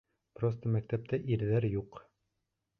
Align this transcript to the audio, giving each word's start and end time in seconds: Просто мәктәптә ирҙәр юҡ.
Просто 0.39 0.71
мәктәптә 0.77 1.21
ирҙәр 1.37 1.71
юҡ. 1.77 2.03